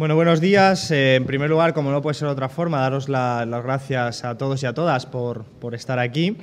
[0.00, 0.92] Bueno, buenos días.
[0.92, 4.38] Eh, en primer lugar, como no puede ser de otra forma, daros las gracias a
[4.38, 6.36] todos y a todas por, por, estar aquí.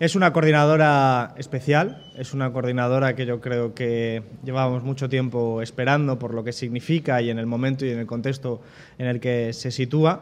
[0.00, 6.18] Es una coordinadora especial, es una coordinadora que yo creo que llevábamos mucho tiempo esperando
[6.18, 8.60] por lo que significa y en el momento y en el contexto
[8.98, 10.20] en el que se sitúa,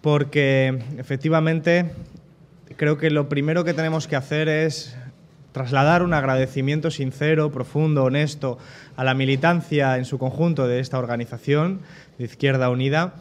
[0.00, 1.92] porque efectivamente
[2.76, 4.98] creo que lo primero que tenemos que hacer es
[5.52, 8.58] trasladar un agradecimiento sincero, profundo, honesto
[8.98, 11.82] a la militancia en su conjunto de esta organización
[12.18, 13.14] de Izquierda Unida.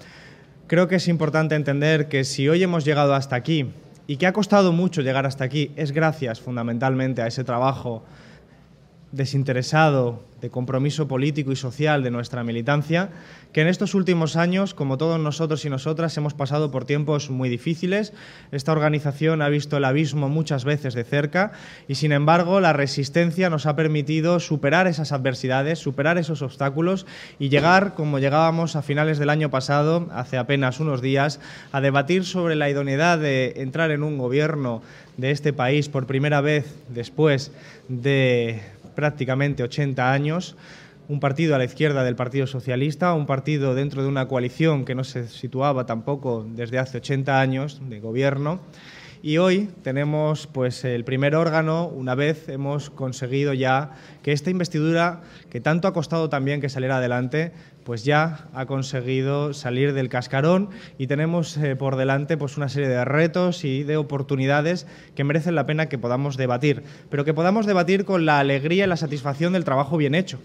[0.66, 3.70] Creo que es importante entender que si hoy hemos llegado hasta aquí
[4.08, 8.04] y que ha costado mucho llegar hasta aquí, es gracias fundamentalmente a ese trabajo
[9.12, 13.10] desinteresado, de compromiso político y social de nuestra militancia,
[13.54, 17.50] que en estos últimos años, como todos nosotros y nosotras, hemos pasado por tiempos muy
[17.50, 18.14] difíciles.
[18.52, 21.54] Esta organización ha visto el abismo muchas veces de cerca
[21.88, 27.08] y, sin embargo, la resistencia nos ha permitido superar esas adversidades, superar esos obstáculos
[27.40, 31.40] y llegar, como llegábamos a finales del año pasado, hace apenas unos días,
[31.72, 34.84] a debatir sobre la idoneidad de entrar en un gobierno
[35.18, 37.52] de este país por primera vez después
[37.88, 38.62] de
[38.98, 40.56] prácticamente 80 años,
[41.08, 44.96] un partido a la izquierda del Partido Socialista, un partido dentro de una coalición que
[44.96, 48.60] no se situaba tampoco desde hace 80 años de gobierno.
[49.22, 53.92] Y hoy tenemos pues el primer órgano, una vez hemos conseguido ya
[54.24, 57.52] que esta investidura, que tanto ha costado también que saliera adelante,
[57.88, 62.90] pues ya ha conseguido salir del cascarón y tenemos eh, por delante pues una serie
[62.90, 64.86] de retos y de oportunidades
[65.16, 68.88] que merecen la pena que podamos debatir, pero que podamos debatir con la alegría y
[68.88, 70.38] la satisfacción del trabajo bien hecho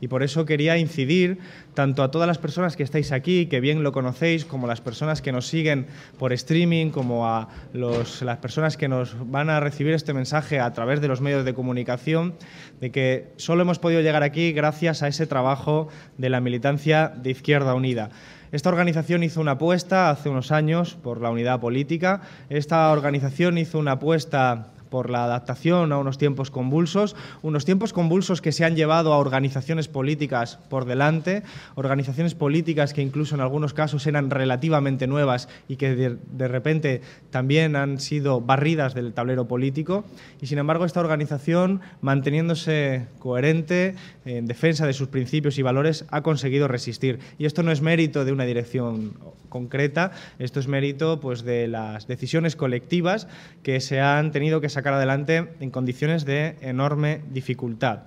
[0.00, 1.38] y por eso quería incidir
[1.74, 5.22] tanto a todas las personas que estáis aquí, que bien lo conocéis, como las personas
[5.22, 5.86] que nos siguen
[6.18, 11.00] por streaming, como a las personas que nos van a recibir este mensaje a través
[11.00, 12.34] de los medios de comunicación,
[12.80, 17.30] de que solo hemos podido llegar aquí gracias a ese trabajo de la militancia de
[17.30, 18.10] Izquierda Unida.
[18.50, 22.22] Esta organización hizo una apuesta hace unos años por la unidad política.
[22.48, 28.40] Esta organización hizo una apuesta por la adaptación a unos tiempos convulsos, unos tiempos convulsos
[28.40, 31.42] que se han llevado a organizaciones políticas por delante,
[31.74, 37.76] organizaciones políticas que incluso en algunos casos eran relativamente nuevas y que de, repente también
[37.76, 40.04] han sido barridas del tablero político.
[40.40, 43.94] Y sin embargo, esta organización, manteniéndose coherente
[44.24, 47.18] en defensa de sus principios y valores, ha conseguido resistir.
[47.38, 49.14] Y esto no es mérito de una dirección
[49.48, 53.28] concreta, esto es mérito pues, de las decisiones colectivas
[53.62, 58.00] que se han tenido que sacar adelante en condiciones de enorme dificultad.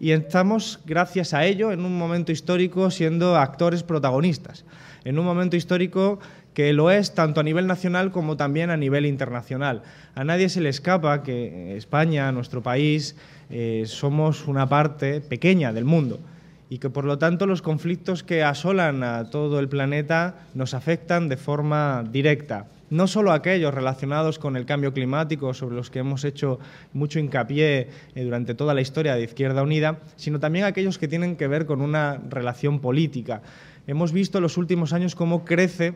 [0.00, 4.64] Y estamos, gracias a ello, en un momento histórico siendo actores protagonistas,
[5.04, 6.18] en un momento histórico
[6.54, 9.82] que lo es tanto a nivel nacional como también a nivel internacional.
[10.14, 13.16] A nadie se le escapa que España, nuestro país,
[13.50, 16.20] eh, somos una parte pequeña del mundo
[16.68, 21.28] y que por lo tanto los conflictos que asolan a todo el planeta nos afectan
[21.28, 26.24] de forma directa no solo aquellos relacionados con el cambio climático, sobre los que hemos
[26.24, 26.58] hecho
[26.92, 31.36] mucho hincapié eh, durante toda la historia de Izquierda Unida, sino también aquellos que tienen
[31.36, 33.40] que ver con una relación política.
[33.86, 35.94] Hemos visto en los últimos años cómo crece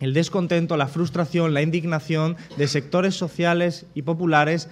[0.00, 4.68] el descontento, la frustración, la indignación de sectores sociales y populares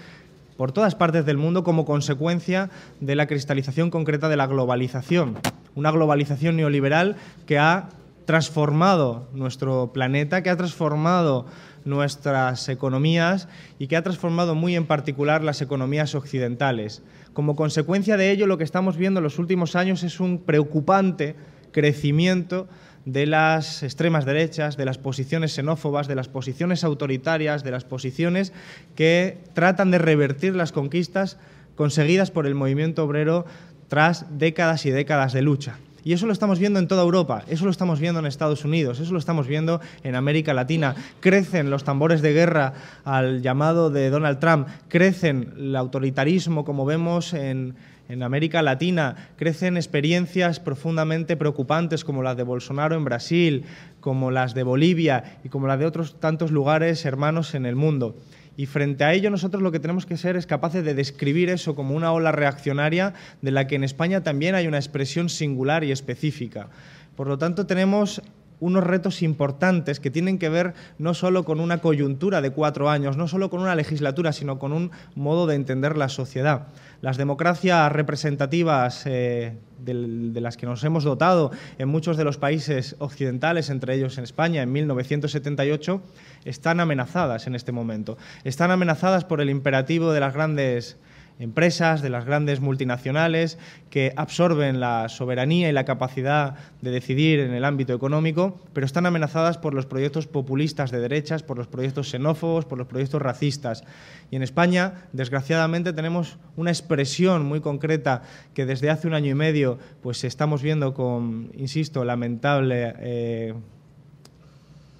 [0.57, 5.39] por todas partes del mundo como consecuencia de la cristalización concreta de la globalización.
[5.77, 7.15] Una globalización neoliberal
[7.47, 7.89] que ha
[8.31, 11.47] transformado nuestro planeta, que ha transformado
[11.85, 13.49] nuestras economías
[13.81, 17.03] y que ha transformado muy en particular las economías occidentales.
[17.33, 21.35] Como consecuencia de ello, lo que estamos viendo en los últimos años es un preocupante
[21.73, 22.69] crecimiento
[23.05, 28.53] de las extremas derechas, de las posiciones xenófobas, de las posiciones autoritarias, de las posiciones
[28.95, 31.37] que tratan de revertir las conquistas
[31.75, 33.45] conseguidas por el movimiento obrero
[33.89, 35.79] tras décadas y décadas de lucha.
[36.05, 39.01] Y eso lo estamos viendo en toda Europa, eso lo estamos viendo en Estados Unidos,
[39.01, 40.95] eso lo estamos viendo en América Latina.
[41.21, 42.73] Crecen los tambores de guerra
[43.05, 47.77] al llamado de Donald Trump, crecen el autoritarismo como vemos en,
[48.23, 53.65] América Latina, crecen experiencias profundamente preocupantes como las de Bolsonaro en Brasil,
[54.01, 58.17] como las de Bolivia y como las de otros tantos lugares hermanos en el mundo.
[58.57, 61.75] Y frente a ello nosotros lo que tenemos que ser es capaces de describir eso
[61.75, 65.93] como una ola reaccionaria de la que en España también hay una expresión singular y
[65.93, 66.69] específica.
[67.17, 68.23] Por lo tanto, tenemos
[68.61, 73.17] unos retos importantes que tienen que ver no solo con una coyuntura de cuatro años,
[73.17, 76.69] no solo con una legislatura, sino con un modo de entender la sociedad.
[77.01, 82.97] Las democracias representativas eh, de, las que nos hemos dotado en muchos de los países
[82.99, 86.03] occidentales, entre ellos en España, en 1978,
[86.45, 88.19] están amenazadas en este momento.
[88.45, 90.99] Están amenazadas por el imperativo de las grandes
[91.41, 93.59] empresas, de las grandes multinacionales
[93.89, 99.07] que absorben la soberanía y la capacidad de decidir en el ámbito económico, pero están
[99.07, 103.85] amenazadas por los proyectos populistas de derechas, por los proyectos xenófobos, por los proyectos racistas.
[104.31, 108.23] Y en España, desgraciadamente, tenemos una expresión muy concreta
[108.55, 113.55] que desde hace un año y medio pues estamos viendo con, insisto, lamentable eh,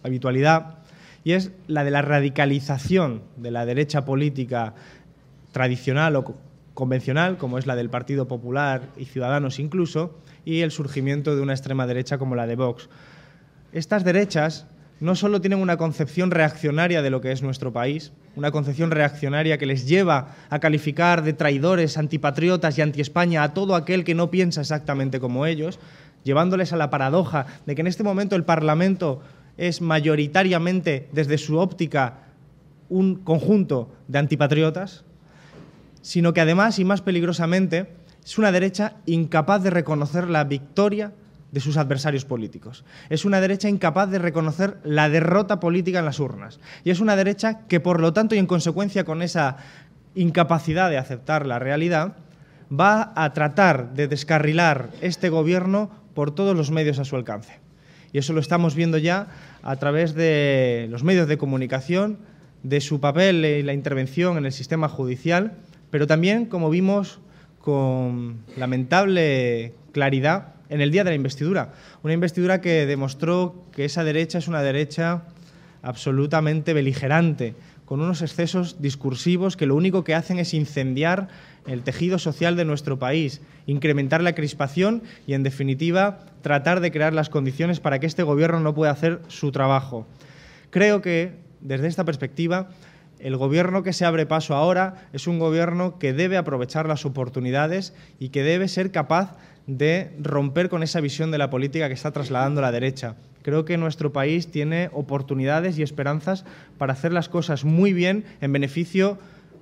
[0.03, 0.79] habitualidad,
[1.23, 4.75] y es la de la radicalización de la derecha política
[5.53, 6.35] tradicional o
[6.75, 11.53] convencional, como es la del Partido Popular y Ciudadanos incluso, y el surgimiento de una
[11.53, 12.89] extrema derecha como la de Vox.
[13.73, 14.67] Estas derechas
[15.01, 19.59] no solo tienen una concepción reaccionaria de lo que es nuestro país, una concepción reaccionaria
[19.59, 24.31] que les lleva a calificar de traidores, antipatriotas y anti-España a todo aquel que no
[24.31, 25.79] piensa exactamente como ellos,
[26.23, 29.23] llevándoles a la paradoja de que en este momento el Parlamento
[29.57, 32.19] es mayoritariamente, desde su óptica,
[32.89, 35.05] un conjunto de antipatriotas,
[36.03, 37.95] sino que además, y más peligrosamente,
[38.25, 41.13] es una derecha incapaz de reconocer la victoria
[41.53, 42.85] de sus adversarios políticos.
[43.09, 46.61] Es una derecha incapaz de reconocer la derrota política en las urnas.
[46.85, 49.57] Y es una derecha que, por lo tanto, y en consecuencia con esa
[50.15, 52.17] incapacidad de aceptar la realidad,
[52.71, 57.59] va a tratar de descarrilar este gobierno por todos los medios a su alcance.
[58.13, 59.29] Y eso lo estamos viendo ya
[59.63, 62.19] a través de los medios de comunicación,
[62.63, 65.55] de su papel y la intervención en el sistema judicial,
[65.91, 67.21] pero también, como vimos
[67.61, 71.73] con lamentable claridad, en el día de la investidura.
[72.03, 75.25] Una investidura que demostró que esa derecha es una derecha
[75.83, 77.55] absolutamente beligerante,
[77.85, 81.29] con unos excesos discursivos que lo único que hacen es incendiar
[81.67, 87.13] el tejido social de nuestro país, incrementar la crispación y, en definitiva, tratar de crear
[87.13, 90.07] las condiciones para que este Gobierno no pueda hacer su trabajo.
[90.71, 92.69] Creo que, desde esta perspectiva,
[93.23, 97.95] el gobierno que se abre paso ahora es un gobierno que debe aprovechar las oportunidades
[98.19, 99.37] y que debe ser capaz
[99.67, 103.17] de romper con esa visión de la política que está trasladando la derecha.
[103.43, 106.45] Creo que nuestro país tiene oportunidades y esperanzas
[106.79, 109.19] para hacer las cosas muy bien en beneficio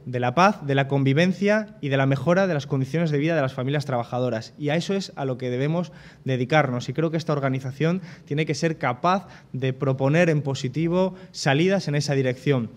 [0.07, 3.37] de la paz, de la convivencia y de la mejora de las condiciones de vida
[3.37, 4.55] de las familias trabajadoras.
[4.59, 5.93] Y a eso es a lo que debemos
[6.25, 6.89] dedicarnos.
[6.89, 11.95] Y creo que esta organización tiene que ser capaz de proponer en positivo salidas en
[11.95, 12.71] esa dirección.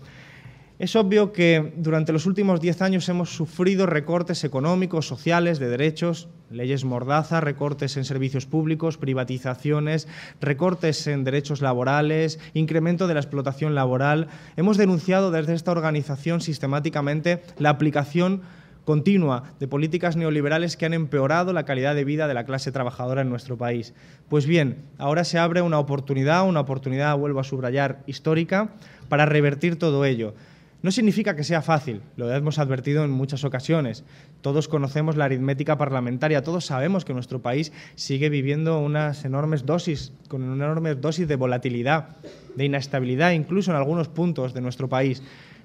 [0.82, 6.28] Es obvio que durante los últimos diez años hemos sufrido recortes económicos, sociales, de derechos,
[6.50, 10.08] leyes mordaza, recortes en servicios públicos, privatizaciones,
[10.40, 14.26] recortes en derechos laborales, incremento de la explotación laboral.
[14.56, 18.42] Hemos denunciado desde esta organización sistemáticamente la aplicación
[18.84, 23.22] continua de políticas neoliberales que han empeorado la calidad de vida de la clase trabajadora
[23.22, 23.94] en nuestro país.
[24.28, 28.72] Pues bien, ahora se abre una oportunidad, una oportunidad, vuelvo a subrayar, histórica,
[29.08, 30.34] para revertir todo ello.
[30.82, 34.02] No significa que sea fácil, lo hemos advertido en muchas ocasiones.
[34.40, 40.12] Todos conocemos la aritmética parlamentaria, todos sabemos que nuestro país sigue viviendo unas enormes dosis,
[40.26, 42.16] con una enorme dosis de volatilidad,
[42.56, 45.22] de inestabilidad, incluso en algunos puntos de nuestro país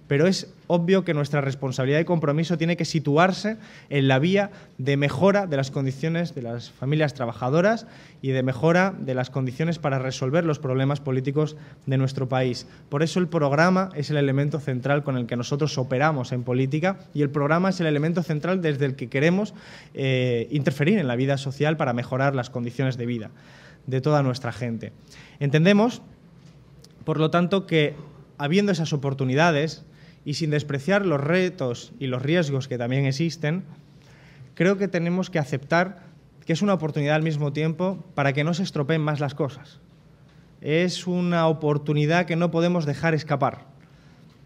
[0.07, 3.57] pero es obvio que nuestra responsabilidad y compromiso tiene que situarse
[3.89, 7.87] en la vía de mejora de las condiciones de las familias trabajadoras
[8.21, 11.55] y de mejora de las condiciones para resolver los problemas políticos
[11.85, 12.67] de nuestro país.
[12.89, 16.99] Por eso el programa es el elemento central con el que nosotros operamos en política
[17.13, 19.53] y el programa es el elemento central desde el que queremos
[19.93, 23.31] eh, interferir en la vida social para mejorar las condiciones de vida
[23.85, 24.91] de toda nuestra gente.
[25.39, 26.01] Entendemos,
[27.05, 27.95] por lo tanto, que
[28.37, 29.85] habiendo esas oportunidades,
[30.27, 33.63] y sin despreciar los retos y los riesgos que también existen,
[34.55, 36.03] creo que tenemos que aceptar
[36.45, 39.79] que es una oportunidad al mismo tiempo para que no se estropeen más las cosas.
[40.59, 43.67] Es una oportunidad que no podemos dejar escapar.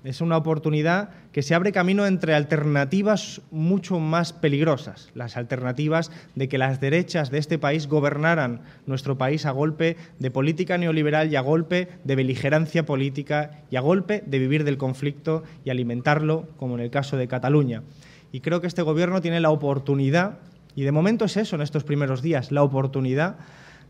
[0.04, 6.50] Es una oportunidad que se abre camino entre alternativas mucho más peligrosas, las alternativas de
[6.50, 11.36] que las derechas de este país gobernaran nuestro país a golpe de política neoliberal y
[11.36, 16.74] a golpe de beligerancia política y a golpe de vivir del conflicto y alimentarlo, como
[16.76, 17.84] en el caso de Cataluña.
[18.32, 20.40] Y creo que este Gobierno tiene la oportunidad,
[20.76, 23.36] y de momento es eso en estos primeros días, la oportunidad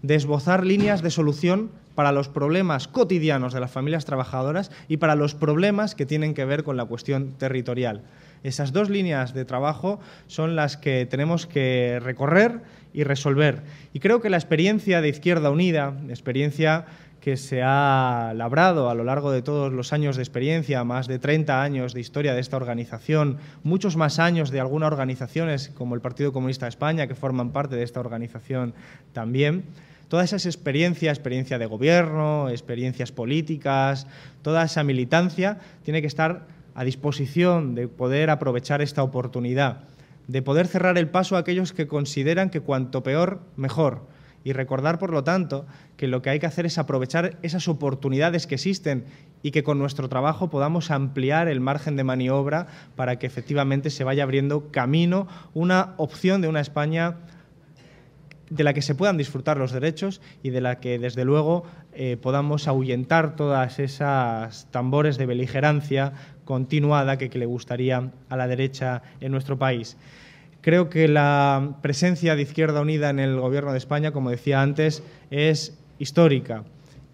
[0.01, 5.15] de esbozar líneas de solución para los problemas cotidianos de las familias trabajadoras y para
[5.15, 8.01] los problemas que tienen que ver con la cuestión territorial.
[8.43, 12.61] Esas dos líneas de trabajo son las que tenemos que recorrer
[12.93, 13.61] y resolver.
[13.93, 16.85] Y creo que la experiencia de Izquierda Unida, experiencia
[17.21, 21.19] que se ha labrado a lo largo de todos los años de experiencia, más de
[21.19, 26.01] 30 años de historia de esta organización, muchos más años de algunas organizaciones como el
[26.01, 28.73] Partido Comunista de España, que forman parte de esta organización
[29.13, 29.65] también,
[30.11, 34.07] toda esa experiencia, experiencia de gobierno, experiencias políticas,
[34.41, 39.85] toda esa militancia tiene que estar a disposición de poder aprovechar esta oportunidad,
[40.27, 44.05] de poder cerrar el paso a aquellos que consideran que cuanto peor, mejor.
[44.43, 45.65] Y recordar, por lo tanto,
[45.95, 49.05] que lo que hay que hacer es aprovechar esas oportunidades que existen
[49.43, 54.03] y que con nuestro trabajo podamos ampliar el margen de maniobra para que efectivamente se
[54.03, 57.15] vaya abriendo camino, una opción de una España
[58.51, 62.17] de la que se puedan disfrutar los derechos y de la que, desde luego, eh,
[62.21, 66.11] podamos ahuyentar todas esas tambores de beligerancia
[66.43, 69.95] continuada que, que le gustaría a la derecha en nuestro país.
[70.59, 75.01] Creo que la presencia de Izquierda Unida en el Gobierno de España, como decía antes,
[75.31, 76.65] es histórica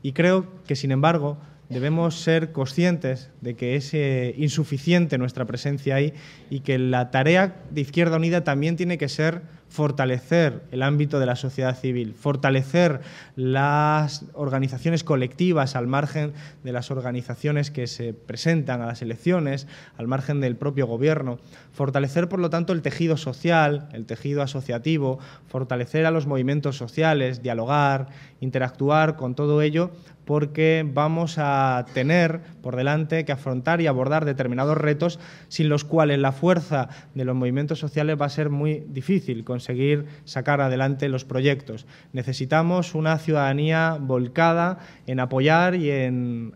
[0.02, 1.38] y creo que, sin embargo,
[1.70, 3.94] debemos ser conscientes de que es
[4.38, 6.14] insuficiente nuestra presencia ahí
[6.50, 11.26] y que la tarea de Izquierda Unida también tiene que ser fortalecer el ámbito de
[11.26, 13.02] la sociedad civil, fortalecer
[13.36, 16.34] las organizaciones colectivas al margen
[16.64, 21.40] de las organizaciones que se presentan a las elecciones, al margen del propio gobierno,
[21.72, 27.44] fortalecer por lo tanto el tejido social, el tejido asociativo, fortalecer a los movimientos sociales,
[27.44, 28.08] dialogar,
[28.40, 29.92] interactuar con todo ello
[30.28, 36.20] porque vamos a tener por delante que afrontar y abordar determinados retos sin los cuales
[36.20, 41.24] la fuerza de los movimientos sociales va a ser muy difícil conseguir sacar adelante los
[41.24, 41.88] proyectos.
[42.12, 46.56] Necesitamos una ciudadanía volcada en apoyar y en,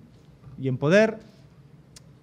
[0.60, 1.20] y en poder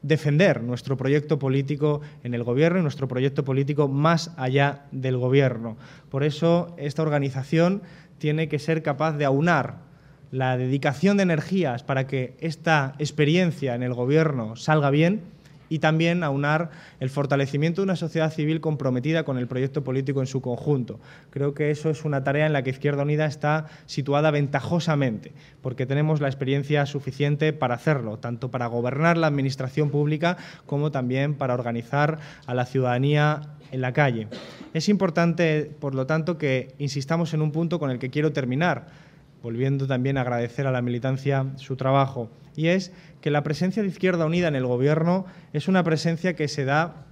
[0.02, 5.78] defender nuestro proyecto político en el gobierno y nuestro proyecto político más allá del gobierno.
[6.10, 7.80] Por eso esta organización
[8.18, 9.87] tiene que ser capaz de aunar
[10.30, 15.22] la dedicación de energías para que esta experiencia en el gobierno salga bien
[15.68, 16.70] y también aunar
[17.00, 20.98] el fortalecimiento de una sociedad civil comprometida con el proyecto político en su conjunto.
[21.30, 25.32] Creo que eso es una tarea en la que Izquierda Unida está situada ventajosamente,
[25.62, 31.34] porque tenemos la experiencia suficiente para hacerlo, tanto para gobernar la administración pública como también
[31.34, 34.28] para organizar a la ciudadanía en la calle.
[34.72, 39.07] Es importante, por lo tanto, que insistamos en un punto con el que quiero terminar
[39.42, 43.88] volviendo también a agradecer a la militancia su trabajo, y es que la presencia de
[43.88, 47.06] Izquierda Unida en el Gobierno es una presencia que se da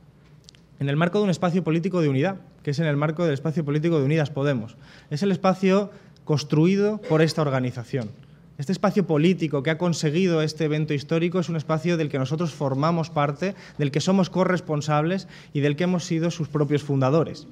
[0.80, 3.34] en el marco de un espacio político de unidad, que es en el marco del
[3.34, 4.76] espacio político de Unidas Podemos.
[5.10, 5.90] Es el espacio
[6.24, 8.10] construido por esta organización.
[8.58, 12.54] Este espacio político que ha conseguido este evento histórico es un espacio del que nosotros
[12.54, 17.46] formamos parte, del que somos corresponsables y del que hemos sido sus propios fundadores.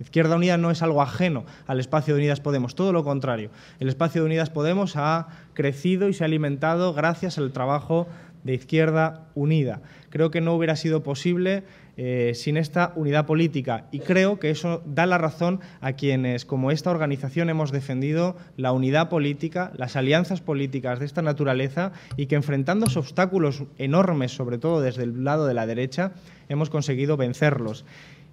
[0.00, 3.50] Izquierda Unida no es algo ajeno al espacio de Unidas Podemos, todo lo contrario.
[3.78, 8.08] El espacio de Unidas Podemos ha crecido y se ha alimentado gracias al trabajo
[8.44, 9.82] de Izquierda Unida.
[10.08, 11.64] Creo que no hubiera sido posible
[11.96, 16.70] eh, sin esta unidad política y creo que eso da la razón a quienes, como
[16.70, 22.36] esta organización, hemos defendido la unidad política, las alianzas políticas de esta naturaleza y que
[22.36, 26.12] enfrentando obstáculos enormes, sobre todo desde el lado de la derecha,
[26.48, 27.84] hemos conseguido vencerlos.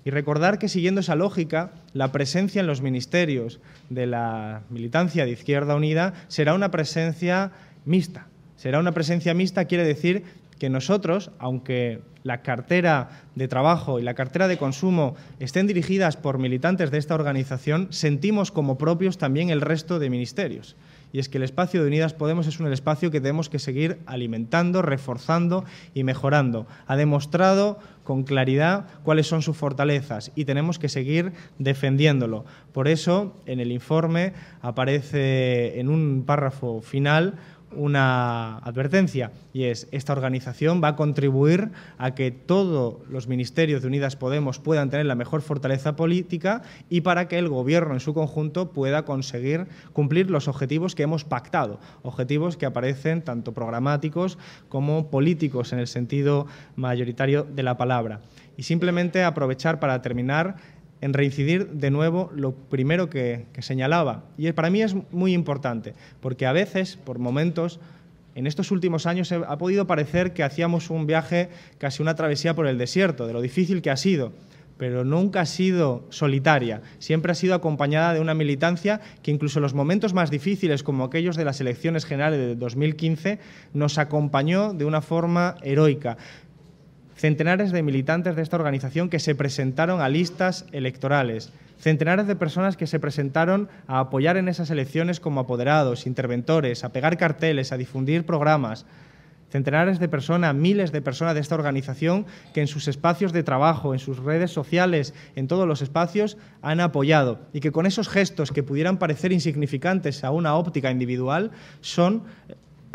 [0.08, 3.60] Y recordar que siguiendo esa lógica, la presencia en los ministerios
[3.90, 7.52] de la militancia de Izquierda Unida será una presencia
[7.84, 8.30] mixta.
[8.56, 10.24] Será una presencia mixta, quiere decir
[10.60, 16.38] que nosotros, aunque la cartera de trabajo y la cartera de consumo estén dirigidas por
[16.38, 20.78] militantes de esta organización, sentimos como propios también el resto de ministerios
[21.12, 24.00] y es que el espacio de Unidas Podemos es un espacio que tenemos que seguir
[24.06, 26.68] alimentando, reforzando y mejorando.
[26.86, 32.46] Ha demostrado con claridad cuáles son sus fortalezas y tenemos que seguir defendiéndolo.
[32.72, 37.36] Por eso, en el informe aparece en un párrafo final
[37.72, 43.88] una advertencia y es esta organización va a contribuir a que todos los ministerios de
[43.88, 48.14] Unidas Podemos puedan tener la mejor fortaleza política y para que el gobierno en su
[48.14, 54.38] conjunto pueda conseguir cumplir los objetivos que hemos pactado, objetivos que aparecen tanto programáticos
[54.70, 58.22] como políticos en el sentido mayoritario de la palabra.
[58.58, 60.56] Y simplemente aprovechar para terminar
[61.01, 64.24] en reincidir de nuevo lo primero que, señalaba.
[64.38, 67.80] Y para mí es muy importante, porque a veces, por momentos,
[68.36, 72.68] en estos últimos años ha podido parecer que hacíamos un viaje, casi una travesía por
[72.68, 74.34] el desierto, de lo difícil que ha sido,
[74.77, 79.63] pero nunca ha sido solitaria, siempre ha sido acompañada de una militancia que incluso en
[79.63, 83.39] los momentos más difíciles, como aquellos de las elecciones generales de 2015,
[83.74, 86.18] nos acompañó de una forma heroica
[87.18, 92.78] centenares de militantes de esta organización que se presentaron a listas electorales, centenares de personas
[92.78, 97.78] que se presentaron a apoyar en esas elecciones como apoderados, interventores, a pegar carteles, a
[97.78, 98.86] difundir programas,
[99.50, 103.94] centenares de personas, miles de personas de esta organización que en sus espacios de trabajo,
[103.94, 108.52] en sus redes sociales, en todos los espacios, han apoyado y que con esos gestos
[108.52, 112.24] que pudieran parecer insignificantes a una óptica individual son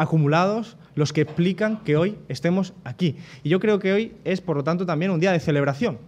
[0.02, 3.16] acumulados los que explican que hoy estemos aquí.
[3.42, 5.98] Y yo creo que hoy es, por lo tanto, también un día de celebración.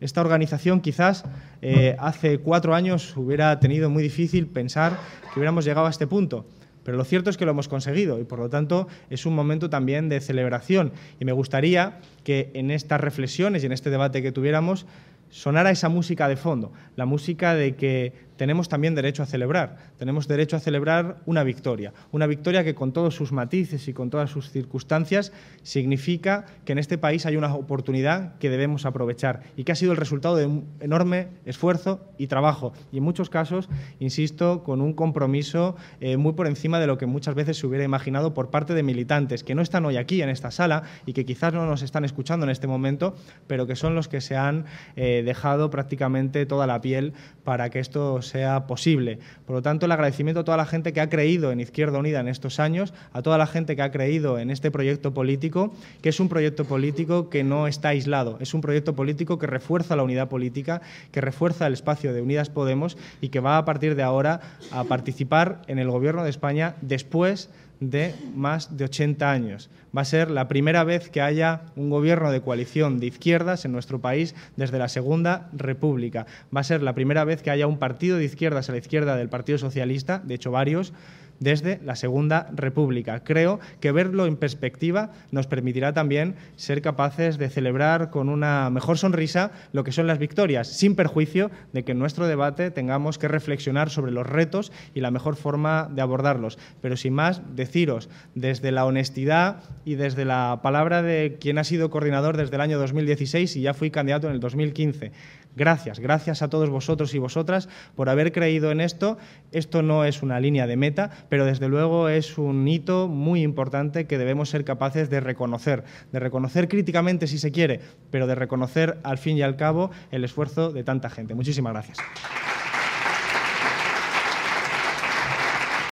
[0.00, 1.24] Esta organización quizás
[1.62, 4.98] eh, hace cuatro años hubiera tenido muy difícil pensar
[5.32, 6.44] que hubiéramos llegado a este punto.
[6.84, 9.70] Pero lo cierto es que lo hemos conseguido y por lo tanto es un momento
[9.70, 10.92] también de celebración.
[11.18, 14.86] Y me gustaría que en estas reflexiones y en este debate que tuviéramos
[15.30, 19.76] sonara esa música de fondo, la música de que tenemos también derecho a celebrar.
[19.98, 21.92] Tenemos derecho a celebrar una victoria.
[22.12, 26.78] Una victoria que con todos sus matices y con todas sus circunstancias significa que en
[26.78, 30.46] este país hay una oportunidad que debemos aprovechar y que ha sido el resultado de
[30.46, 32.72] un enorme esfuerzo y trabajo.
[32.92, 33.68] Y en muchos casos,
[34.00, 37.84] insisto, con un compromiso eh, muy por encima de lo que muchas veces se hubiera
[37.84, 41.24] imaginado por parte de militantes que no están hoy aquí en esta sala y que
[41.24, 43.14] quizás no nos están escuchando en este momento,
[43.46, 44.66] pero que son los que se han
[44.96, 47.14] eh, dejado prácticamente toda la piel
[47.44, 49.18] para que esto sea posible.
[49.46, 52.20] Por lo tanto, el agradecimiento a toda la gente que ha creído en Izquierda Unida
[52.20, 56.10] en estos años, a toda la gente que ha creído en este proyecto político, que
[56.10, 60.02] es un proyecto político que no está aislado, es un proyecto político que refuerza la
[60.02, 64.02] unidad política, que refuerza el espacio de Unidas Podemos y que va a partir de
[64.02, 64.40] ahora
[64.70, 69.70] a participar en el Gobierno de España después de más de 80 años.
[69.96, 73.72] Va a ser la primera vez que haya un gobierno de coalición de izquierdas en
[73.72, 76.26] nuestro país desde la Segunda República.
[76.54, 79.16] Va a ser la primera vez que haya un partido de izquierdas a la izquierda
[79.16, 80.92] del Partido Socialista, de hecho varios,
[81.40, 83.22] desde la Segunda República.
[83.24, 88.98] Creo que verlo en perspectiva nos permitirá también ser capaces de celebrar con una mejor
[88.98, 93.28] sonrisa lo que son las victorias, sin perjuicio de que en nuestro debate tengamos que
[93.28, 96.58] reflexionar sobre los retos y la mejor forma de abordarlos.
[96.80, 101.90] Pero sin más, deciros desde la honestidad y desde la palabra de quien ha sido
[101.90, 105.12] coordinador desde el año 2016 y ya fui candidato en el 2015.
[105.56, 109.16] Gracias, gracias a todos vosotros y vosotras por haber creído en esto.
[109.52, 114.06] Esto no es una línea de meta, pero desde luego es un hito muy importante
[114.06, 117.80] que debemos ser capaces de reconocer, de reconocer críticamente si se quiere,
[118.10, 121.34] pero de reconocer al fin y al cabo el esfuerzo de tanta gente.
[121.34, 121.98] Muchísimas gracias.